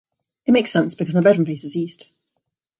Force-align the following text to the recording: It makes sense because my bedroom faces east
It 0.47 0.51
makes 0.53 0.71
sense 0.71 0.95
because 0.95 1.13
my 1.13 1.21
bedroom 1.21 1.45
faces 1.45 1.75
east 1.75 2.07